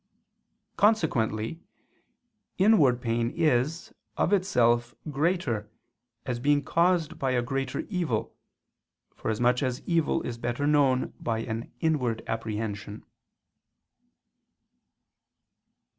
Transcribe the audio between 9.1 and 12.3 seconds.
forasmuch as evil is better known by an inward